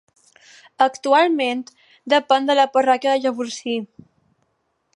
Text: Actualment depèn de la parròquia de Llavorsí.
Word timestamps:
Actualment 0.85 1.61
depèn 2.13 2.49
de 2.51 2.55
la 2.61 2.65
parròquia 2.77 3.13
de 3.17 3.23
Llavorsí. 3.27 3.77